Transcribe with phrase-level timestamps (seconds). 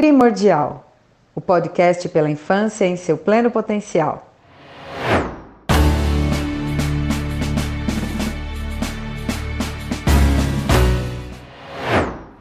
[0.00, 0.90] Primordial,
[1.34, 4.34] o podcast pela infância em seu pleno potencial.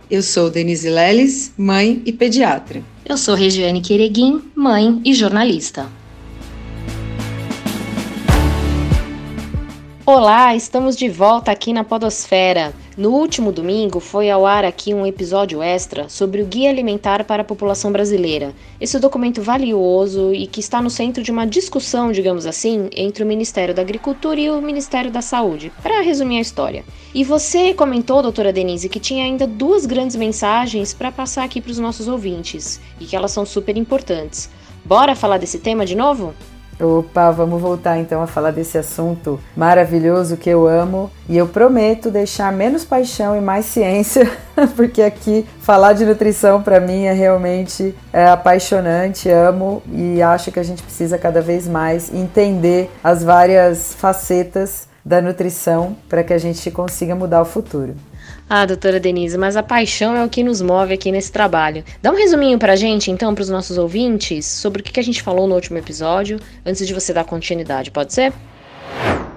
[0.10, 2.82] Eu sou Denise Leles, mãe e pediatra.
[3.05, 5.98] Eu sou Regiane Quereguim, mãe e jornalista.
[10.12, 12.73] Olá, estamos de volta aqui na Podosfera.
[12.98, 17.44] No último domingo foi ao ar aqui um episódio extra sobre o Guia Alimentar para
[17.44, 18.55] a População Brasileira.
[18.82, 23.27] Esse documento valioso e que está no centro de uma discussão, digamos assim, entre o
[23.27, 26.84] Ministério da Agricultura e o Ministério da Saúde, para resumir a história.
[27.13, 31.71] E você comentou, doutora Denise, que tinha ainda duas grandes mensagens para passar aqui para
[31.71, 34.49] os nossos ouvintes e que elas são super importantes.
[34.84, 36.34] Bora falar desse tema de novo?
[36.80, 42.10] Opa, vamos voltar então a falar desse assunto maravilhoso que eu amo e eu prometo
[42.10, 44.32] deixar menos paixão e mais ciência,
[44.78, 50.60] porque aqui falar de nutrição para mim é realmente é apaixonante, amo e acho que
[50.60, 56.38] a gente precisa cada vez mais entender as várias facetas da nutrição para que a
[56.38, 57.96] gente consiga mudar o futuro.
[58.52, 61.84] Ah, doutora Denise, mas a paixão é o que nos move aqui nesse trabalho.
[62.02, 65.22] Dá um resuminho pra gente, então, para os nossos ouvintes, sobre o que a gente
[65.22, 68.34] falou no último episódio, antes de você dar continuidade, pode ser?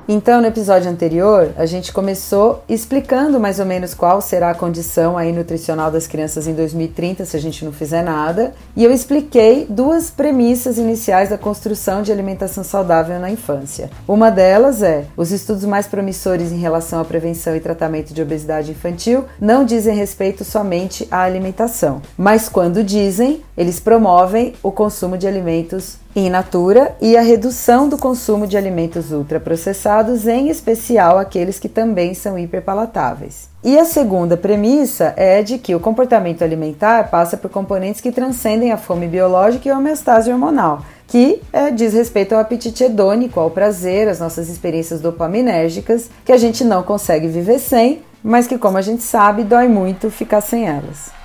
[0.09, 5.17] Então, no episódio anterior, a gente começou explicando mais ou menos qual será a condição
[5.17, 9.65] aí nutricional das crianças em 2030 se a gente não fizer nada, e eu expliquei
[9.69, 13.91] duas premissas iniciais da construção de alimentação saudável na infância.
[14.07, 18.73] Uma delas é: os estudos mais promissores em relação à prevenção e tratamento de obesidade
[18.73, 25.27] infantil não dizem respeito somente à alimentação, mas quando dizem, eles promovem o consumo de
[25.27, 31.69] alimentos in natura e a redução do consumo de alimentos ultraprocessados, em especial aqueles que
[31.69, 33.49] também são hiperpalatáveis.
[33.65, 38.73] E a segunda premissa é de que o comportamento alimentar passa por componentes que transcendem
[38.73, 43.51] a fome biológica e a homeostase hormonal, que é, diz respeito ao apetite hedônico, ao
[43.51, 48.79] prazer, às nossas experiências dopaminérgicas, que a gente não consegue viver sem, mas que, como
[48.79, 51.22] a gente sabe, dói muito ficar sem elas.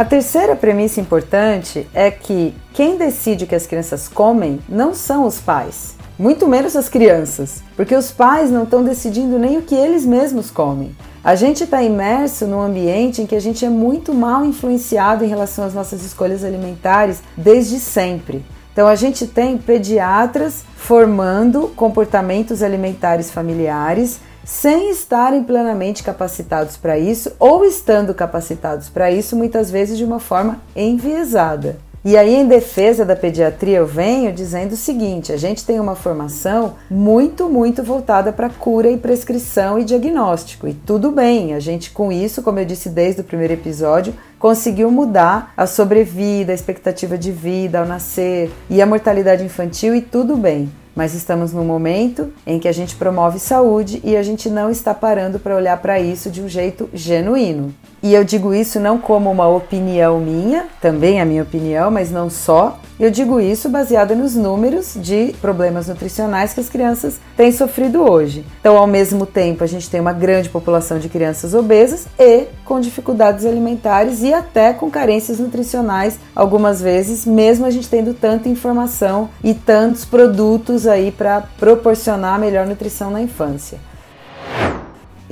[0.00, 5.26] A terceira premissa importante é que quem decide o que as crianças comem não são
[5.26, 9.74] os pais, muito menos as crianças, porque os pais não estão decidindo nem o que
[9.74, 10.96] eles mesmos comem.
[11.22, 15.28] A gente está imerso num ambiente em que a gente é muito mal influenciado em
[15.28, 18.42] relação às nossas escolhas alimentares desde sempre.
[18.72, 27.32] Então a gente tem pediatras formando comportamentos alimentares familiares sem estarem plenamente capacitados para isso
[27.38, 31.78] ou estando capacitados para isso, muitas vezes de uma forma enviesada.
[32.02, 35.94] E aí, em defesa da pediatria, eu venho dizendo o seguinte: a gente tem uma
[35.94, 40.66] formação muito, muito voltada para cura e prescrição e diagnóstico.
[40.66, 44.90] E tudo bem, a gente com isso, como eu disse desde o primeiro episódio, conseguiu
[44.90, 50.38] mudar a sobrevida, a expectativa de vida ao nascer e a mortalidade infantil, e tudo
[50.38, 54.70] bem mas estamos num momento em que a gente promove saúde e a gente não
[54.70, 57.74] está parando para olhar para isso de um jeito genuíno.
[58.02, 62.30] E eu digo isso não como uma opinião minha, também a minha opinião, mas não
[62.30, 62.78] só.
[62.98, 68.44] Eu digo isso baseada nos números de problemas nutricionais que as crianças têm sofrido hoje.
[68.60, 72.80] Então, ao mesmo tempo, a gente tem uma grande população de crianças obesas e com
[72.80, 79.28] dificuldades alimentares e até com carências nutricionais, algumas vezes, mesmo a gente tendo tanta informação
[79.44, 83.89] e tantos produtos aí para proporcionar melhor nutrição na infância.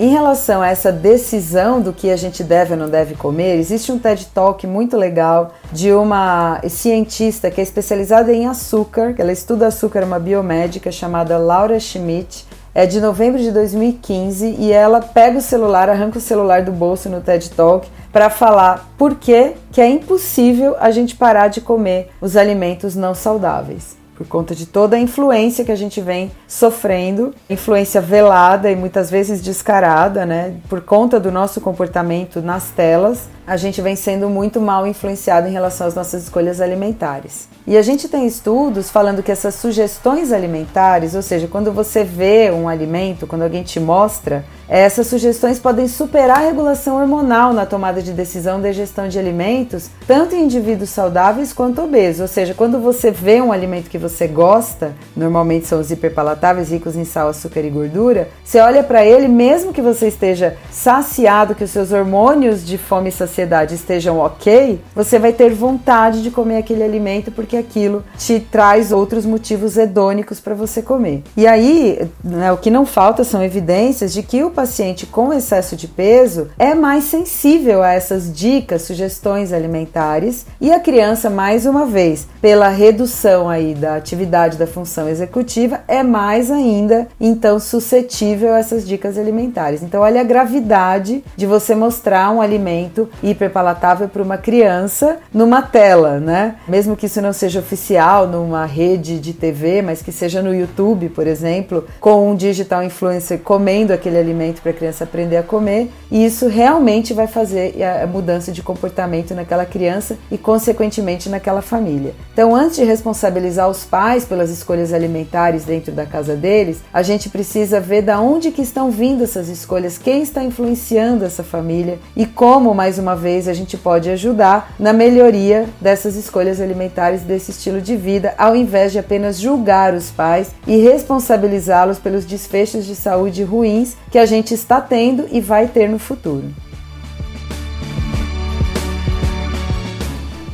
[0.00, 3.90] Em relação a essa decisão do que a gente deve ou não deve comer, existe
[3.90, 9.66] um TED Talk muito legal de uma cientista que é especializada em açúcar, ela estuda
[9.66, 12.46] açúcar, uma biomédica chamada Laura Schmidt.
[12.72, 17.08] É de novembro de 2015 e ela pega o celular, arranca o celular do bolso
[17.08, 22.10] no TED Talk para falar por que, que é impossível a gente parar de comer
[22.20, 27.32] os alimentos não saudáveis por conta de toda a influência que a gente vem sofrendo,
[27.48, 30.56] influência velada e muitas vezes descarada, né?
[30.68, 35.52] Por conta do nosso comportamento nas telas, a gente vem sendo muito mal influenciado em
[35.52, 37.48] relação às nossas escolhas alimentares.
[37.64, 42.50] E a gente tem estudos falando que essas sugestões alimentares, ou seja, quando você vê
[42.50, 48.02] um alimento, quando alguém te mostra, essas sugestões podem superar a regulação hormonal na tomada
[48.02, 52.20] de decisão da gestão de alimentos, tanto em indivíduos saudáveis quanto obesos.
[52.20, 56.96] Ou seja, quando você vê um alimento que você gosta, normalmente são os hiperpalatáveis, ricos
[56.96, 61.64] em sal, açúcar e gordura, você olha para ele, mesmo que você esteja saciado, que
[61.64, 66.58] os seus hormônios de fome e saciedade estejam ok, você vai ter vontade de comer
[66.58, 71.22] aquele alimento porque aquilo te traz outros motivos hedônicos para você comer.
[71.36, 75.76] E aí, né, o que não falta são evidências de que o paciente com excesso
[75.76, 81.84] de peso é mais sensível a essas dicas, sugestões alimentares e a criança, mais uma
[81.86, 88.58] vez, pela redução aí da atividade da função executiva, é mais ainda então suscetível a
[88.58, 89.82] essas dicas alimentares.
[89.82, 96.18] Então, olha a gravidade de você mostrar um alimento hiperpalatável para uma criança numa tela,
[96.18, 96.56] né?
[96.66, 101.08] Mesmo que isso não seja oficial numa rede de TV, mas que seja no YouTube,
[101.10, 105.90] por exemplo, com um digital influencer comendo aquele alimento para a criança aprender a comer,
[106.10, 112.14] e isso realmente vai fazer a mudança de comportamento naquela criança e consequentemente naquela família.
[112.32, 117.28] Então, antes de responsabilizar os pais pelas escolhas alimentares dentro da casa deles, a gente
[117.28, 122.26] precisa ver da onde que estão vindo essas escolhas, quem está influenciando essa família e
[122.26, 127.80] como, mais uma vez, a gente pode ajudar na melhoria dessas escolhas alimentares, desse estilo
[127.80, 133.42] de vida, ao invés de apenas julgar os pais e responsabilizá-los pelos desfechos de saúde
[133.42, 136.67] ruins que a gente está tendo e vai ter no futuro.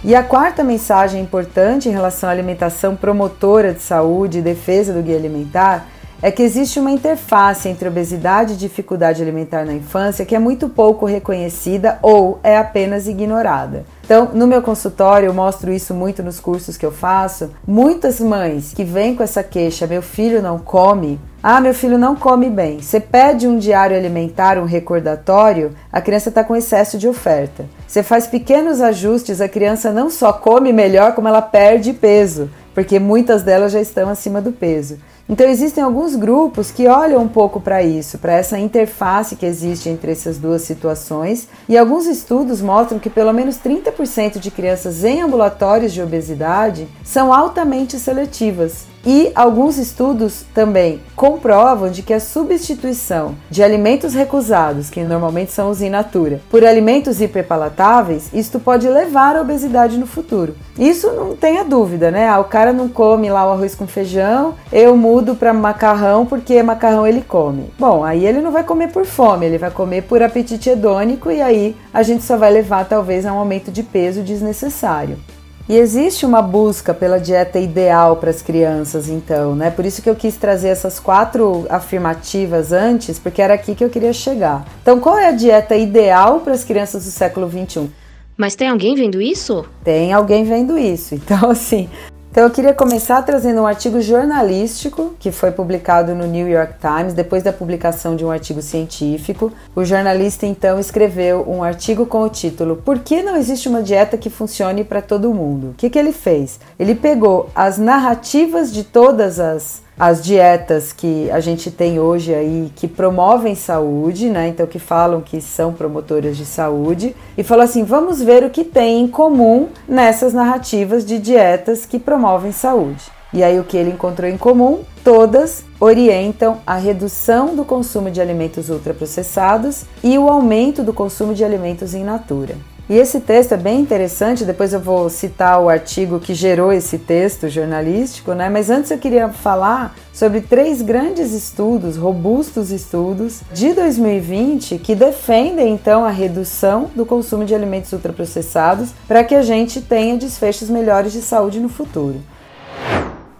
[0.07, 5.03] E a quarta mensagem importante em relação à alimentação promotora de saúde e defesa do
[5.03, 5.89] guia alimentar
[6.21, 10.69] é que existe uma interface entre obesidade e dificuldade alimentar na infância que é muito
[10.69, 13.87] pouco reconhecida ou é apenas ignorada.
[14.05, 17.51] Então, no meu consultório, eu mostro isso muito nos cursos que eu faço.
[17.67, 21.19] Muitas mães que vêm com essa queixa: meu filho não come.
[21.47, 22.81] Ah, meu filho não come bem.
[22.81, 27.67] Você pede um diário alimentar, um recordatório, a criança está com excesso de oferta.
[27.87, 32.99] Você faz pequenos ajustes, a criança não só come melhor, como ela perde peso, porque
[32.99, 34.97] muitas delas já estão acima do peso.
[35.29, 39.91] Então existem alguns grupos que olham um pouco para isso, para essa interface que existe
[39.91, 45.21] entre essas duas situações, e alguns estudos mostram que pelo menos 30% de crianças em
[45.21, 48.94] ambulatórios de obesidade são altamente seletivas.
[49.07, 55.71] E alguns estudos também comprovam de que a substituição de alimentos recusados, que normalmente são
[55.71, 60.57] os in natura, por alimentos hiperpalatáveis, isto pode levar à obesidade no futuro.
[60.79, 62.29] Isso não tenha dúvida, né?
[62.29, 66.63] Ah, o cara não come lá o arroz com feijão, eu mudo para macarrão porque
[66.63, 67.71] macarrão ele come.
[67.79, 71.43] Bom, aí ele não vai comer por fome, ele vai comer por apetite hedônico e
[71.43, 75.19] aí a gente só vai levar talvez a um aumento de peso desnecessário.
[75.67, 79.71] E existe uma busca pela dieta ideal para as crianças, então, né?
[79.71, 83.89] Por isso que eu quis trazer essas quatro afirmativas antes, porque era aqui que eu
[83.89, 84.67] queria chegar.
[84.83, 87.89] Então, qual é a dieta ideal para as crianças do século 21?
[88.37, 89.65] Mas tem alguém vendo isso?
[89.83, 91.15] Tem alguém vendo isso.
[91.15, 91.89] Então, assim,
[92.35, 97.15] então eu queria começar trazendo um artigo jornalístico que foi publicado no New York Times
[97.15, 99.53] depois da publicação de um artigo científico.
[99.73, 104.19] O jornalista então escreveu um artigo com o título Por que não existe uma dieta
[104.19, 105.69] que funcione para todo mundo?
[105.69, 106.59] O que, que ele fez?
[106.77, 112.73] Ele pegou as narrativas de todas as as dietas que a gente tem hoje aí
[112.75, 114.49] que promovem saúde, né?
[114.49, 118.65] Então que falam que são promotoras de saúde e falou assim: "Vamos ver o que
[118.65, 123.05] tem em comum nessas narrativas de dietas que promovem saúde".
[123.33, 124.85] E aí o que ele encontrou em comum?
[125.03, 131.45] Todas orientam a redução do consumo de alimentos ultraprocessados e o aumento do consumo de
[131.45, 132.57] alimentos in natura.
[132.89, 136.99] E esse texto é bem interessante, depois eu vou citar o artigo que gerou esse
[136.99, 138.51] texto jornalístico, né?
[138.51, 145.73] Mas antes eu queria falar sobre três grandes estudos, robustos estudos de 2020 que defendem
[145.73, 151.13] então a redução do consumo de alimentos ultraprocessados para que a gente tenha desfechos melhores
[151.13, 152.21] de saúde no futuro.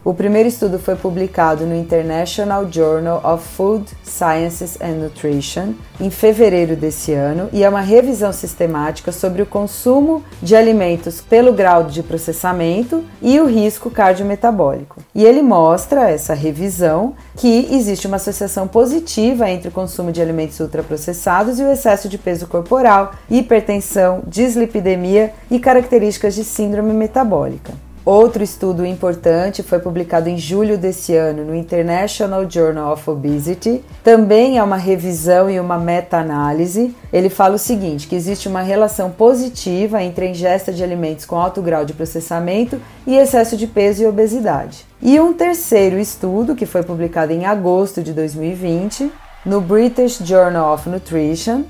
[0.05, 6.77] O primeiro estudo foi publicado no International Journal of Food Sciences and Nutrition em fevereiro
[6.77, 12.03] desse ano e é uma revisão sistemática sobre o consumo de alimentos pelo grau de
[12.03, 15.01] processamento e o risco cardiometabólico.
[15.15, 20.61] E ele mostra essa revisão que existe uma associação positiva entre o consumo de alimentos
[20.61, 27.73] ultraprocessados e o excesso de peso corporal, hipertensão, dislipidemia e características de síndrome metabólica.
[28.05, 33.83] Outro estudo importante foi publicado em julho desse ano no International Journal of Obesity.
[34.03, 36.95] Também é uma revisão e uma meta-análise.
[37.11, 41.37] Ele fala o seguinte: que existe uma relação positiva entre a ingesta de alimentos com
[41.37, 44.85] alto grau de processamento e excesso de peso e obesidade.
[45.01, 49.11] E um terceiro estudo, que foi publicado em agosto de 2020,
[49.47, 51.65] no British Journal of Nutrition,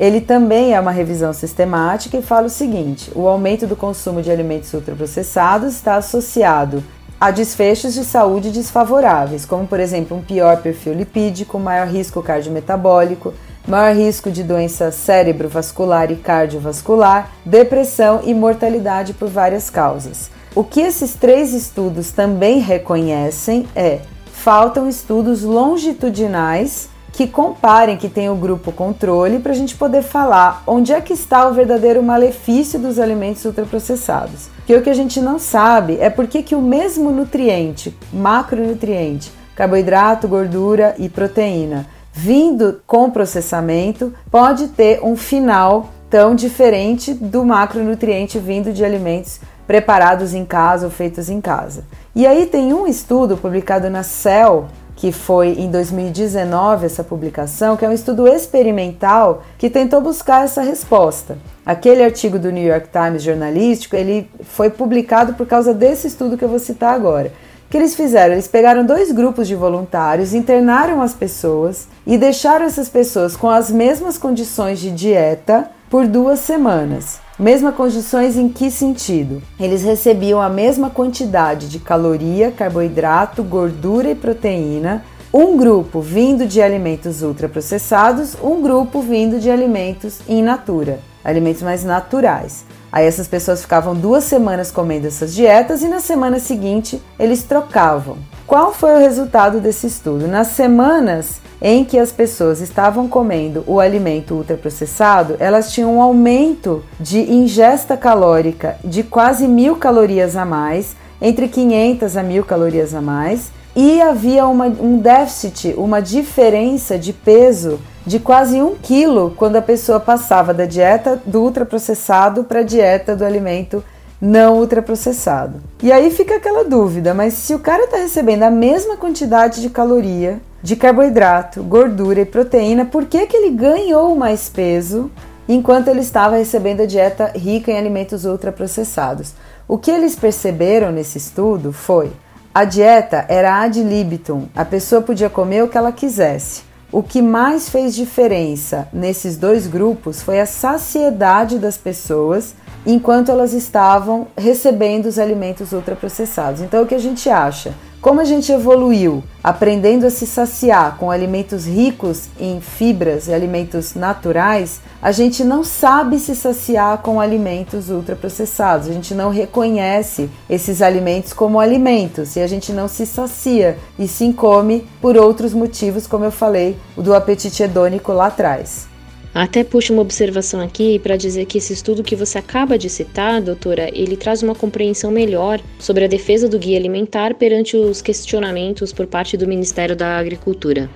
[0.00, 4.30] ele também é uma revisão sistemática e fala o seguinte: o aumento do consumo de
[4.30, 6.82] alimentos ultraprocessados está associado
[7.20, 13.34] a desfechos de saúde desfavoráveis, como por exemplo um pior perfil lipídico, maior risco cardiometabólico,
[13.68, 20.30] maior risco de doença cerebrovascular e cardiovascular, depressão e mortalidade por várias causas.
[20.54, 23.98] O que esses três estudos também reconhecem é
[24.32, 30.62] faltam estudos longitudinais que comparem, que tem o grupo controle, para a gente poder falar
[30.66, 34.48] onde é que está o verdadeiro malefício dos alimentos ultraprocessados.
[34.66, 40.28] Que o que a gente não sabe é por que o mesmo nutriente, macronutriente, carboidrato,
[40.28, 48.72] gordura e proteína, vindo com processamento, pode ter um final tão diferente do macronutriente vindo
[48.72, 51.84] de alimentos preparados em casa ou feitos em casa.
[52.14, 54.66] E aí tem um estudo publicado na Cell,
[55.00, 60.60] que foi em 2019 essa publicação, que é um estudo experimental que tentou buscar essa
[60.60, 61.38] resposta.
[61.64, 66.44] Aquele artigo do New York Times jornalístico, ele foi publicado por causa desse estudo que
[66.44, 67.32] eu vou citar agora.
[67.66, 68.34] O que eles fizeram?
[68.34, 73.70] Eles pegaram dois grupos de voluntários, internaram as pessoas e deixaram essas pessoas com as
[73.70, 77.20] mesmas condições de dieta por duas semanas.
[77.40, 79.42] Mesmas condições em que sentido?
[79.58, 85.02] Eles recebiam a mesma quantidade de caloria, carboidrato, gordura e proteína.
[85.32, 91.82] Um grupo vindo de alimentos ultraprocessados, um grupo vindo de alimentos in natura, alimentos mais
[91.82, 92.66] naturais.
[92.92, 98.18] Aí essas pessoas ficavam duas semanas comendo essas dietas e na semana seguinte eles trocavam.
[98.46, 100.28] Qual foi o resultado desse estudo?
[100.28, 106.82] Nas semanas em que as pessoas estavam comendo o alimento ultraprocessado, elas tinham um aumento
[106.98, 113.02] de ingesta calórica de quase mil calorias a mais, entre 500 a mil calorias a
[113.02, 119.56] mais, e havia uma, um déficit, uma diferença de peso de quase um quilo quando
[119.56, 123.84] a pessoa passava da dieta do ultraprocessado para a dieta do alimento
[124.20, 125.60] não ultraprocessado.
[125.82, 129.70] E aí fica aquela dúvida, mas se o cara está recebendo a mesma quantidade de
[129.70, 135.10] caloria, de carboidrato, gordura e proteína, por que, que ele ganhou mais peso
[135.48, 139.34] enquanto ele estava recebendo a dieta rica em alimentos ultraprocessados?
[139.66, 142.12] O que eles perceberam nesse estudo foi
[142.52, 146.62] a dieta era ad libitum, a pessoa podia comer o que ela quisesse.
[146.90, 153.52] O que mais fez diferença nesses dois grupos foi a saciedade das pessoas enquanto elas
[153.52, 156.60] estavam recebendo os alimentos ultraprocessados.
[156.60, 157.74] Então, o que a gente acha?
[158.00, 163.94] Como a gente evoluiu aprendendo a se saciar com alimentos ricos em fibras e alimentos
[163.94, 168.88] naturais, a gente não sabe se saciar com alimentos ultraprocessados.
[168.88, 174.08] A gente não reconhece esses alimentos como alimentos e a gente não se sacia e
[174.08, 178.89] sim come por outros motivos, como eu falei, o do apetite hedônico lá atrás.
[179.32, 183.40] Até puxo uma observação aqui para dizer que esse estudo que você acaba de citar,
[183.40, 188.92] doutora, ele traz uma compreensão melhor sobre a defesa do guia alimentar perante os questionamentos
[188.92, 190.90] por parte do Ministério da Agricultura.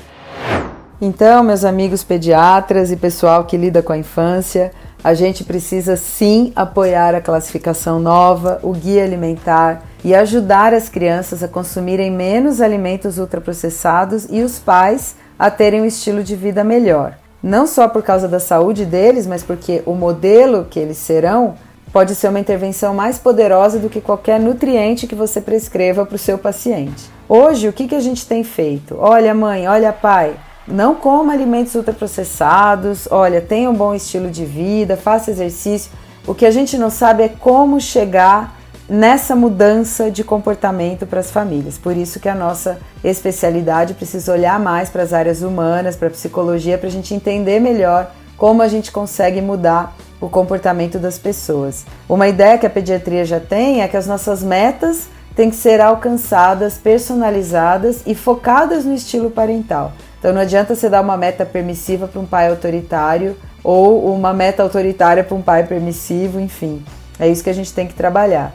[1.00, 4.72] Então, meus amigos pediatras e pessoal que lida com a infância,
[5.02, 11.42] a gente precisa sim apoiar a classificação nova, o guia alimentar e ajudar as crianças
[11.42, 17.16] a consumirem menos alimentos ultraprocessados e os pais a terem um estilo de vida melhor
[17.44, 21.56] não só por causa da saúde deles, mas porque o modelo que eles serão
[21.92, 26.18] pode ser uma intervenção mais poderosa do que qualquer nutriente que você prescreva para o
[26.18, 27.04] seu paciente.
[27.28, 28.96] Hoje, o que, que a gente tem feito?
[28.98, 30.34] Olha, mãe, olha, pai,
[30.66, 35.92] não coma alimentos ultraprocessados, olha, tenha um bom estilo de vida, faça exercício.
[36.26, 41.30] O que a gente não sabe é como chegar nessa mudança de comportamento para as
[41.30, 41.78] famílias.
[41.78, 46.10] Por isso que a nossa especialidade precisa olhar mais para as áreas humanas, para a
[46.10, 51.84] psicologia, para a gente entender melhor como a gente consegue mudar o comportamento das pessoas.
[52.08, 55.80] Uma ideia que a pediatria já tem é que as nossas metas têm que ser
[55.80, 59.92] alcançadas, personalizadas e focadas no estilo parental.
[60.18, 64.62] Então não adianta você dar uma meta permissiva para um pai autoritário ou uma meta
[64.62, 66.84] autoritária para um pai permissivo, enfim.
[67.18, 68.52] É isso que a gente tem que trabalhar.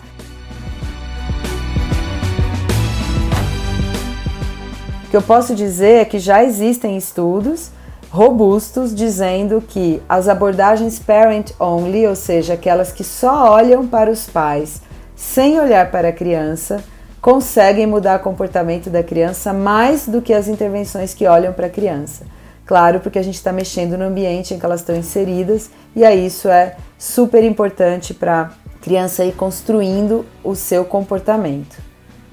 [5.10, 7.72] O que eu posso dizer é que já existem estudos
[8.12, 14.28] robustos dizendo que as abordagens parent only, ou seja, aquelas que só olham para os
[14.28, 14.84] pais
[15.16, 16.84] sem olhar para a criança,
[17.20, 21.72] conseguem mudar o comportamento da criança mais do que as intervenções que olham para a
[21.72, 22.28] criança.
[22.64, 26.24] Claro, porque a gente está mexendo no ambiente em que elas estão inseridas e aí
[26.24, 31.89] isso é super importante para a criança ir construindo o seu comportamento.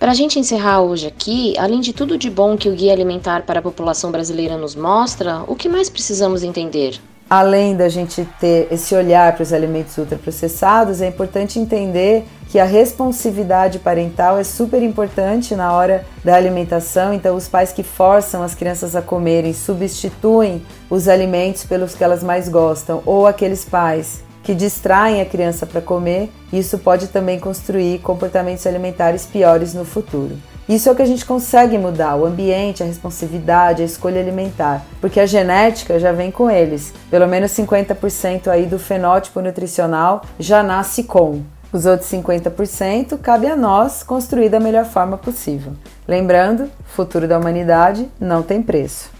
[0.06, 3.42] Para a gente encerrar hoje aqui, além de tudo de bom que o Guia Alimentar
[3.42, 7.00] para a População Brasileira nos mostra, o que mais precisamos entender?
[7.28, 12.64] Além da gente ter esse olhar para os alimentos ultraprocessados, é importante entender que a
[12.64, 18.54] responsividade parental é super importante na hora da alimentação, então os pais que forçam as
[18.54, 24.54] crianças a comerem substituem os alimentos pelos que elas mais gostam, ou aqueles pais que
[24.54, 30.36] distraem a criança para comer, isso pode também construir comportamentos alimentares piores no futuro.
[30.68, 34.86] Isso é o que a gente consegue mudar, o ambiente, a responsividade, a escolha alimentar,
[35.00, 36.94] porque a genética já vem com eles.
[37.10, 41.42] Pelo menos 50% aí do fenótipo nutricional já nasce com.
[41.72, 45.72] Os outros 50% cabe a nós construir da melhor forma possível.
[46.06, 49.10] Lembrando, o futuro da humanidade não tem preço.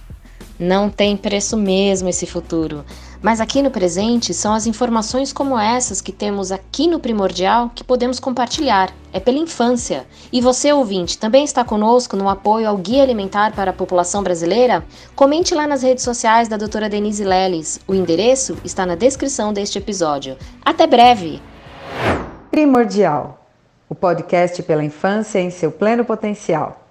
[0.57, 2.85] Não tem preço mesmo esse futuro.
[3.23, 7.83] Mas aqui no presente são as informações como essas que temos aqui no Primordial que
[7.83, 8.93] podemos compartilhar.
[9.13, 10.07] É pela infância.
[10.33, 14.85] E você, ouvinte, também está conosco no apoio ao Guia Alimentar para a População Brasileira?
[15.15, 17.81] Comente lá nas redes sociais da doutora Denise Leles.
[17.89, 20.37] O endereço está na descrição deste episódio.
[20.65, 21.41] Até breve!
[22.51, 23.47] Primordial
[23.89, 26.86] o podcast pela infância em seu pleno potencial.